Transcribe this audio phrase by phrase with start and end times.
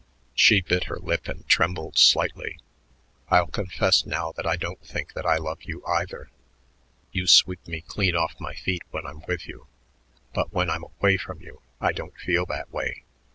[0.33, 2.57] She bit her lip and trembled slightly.
[3.29, 6.31] "I'll confess now that I don't think that I love you, either.
[7.11, 9.67] You sweep me clean off my feet when I'm with you,
[10.33, 13.03] but when I'm away from you I don't feel that way.